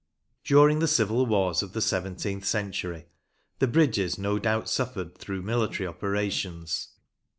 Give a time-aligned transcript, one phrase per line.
[0.43, 3.05] During the civil wars of the seventeenth century
[3.59, 6.87] the bridges no doubt suffered through military operations.